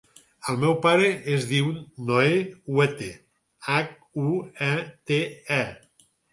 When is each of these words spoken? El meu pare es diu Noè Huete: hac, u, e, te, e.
El 0.51 0.55
meu 0.61 0.71
pare 0.85 1.09
es 1.33 1.45
diu 1.51 1.69
Noè 2.07 2.33
Huete: 2.77 3.11
hac, 3.75 3.95
u, 4.25 4.27
e, 4.73 4.73
te, 5.13 5.23
e. 5.63 5.65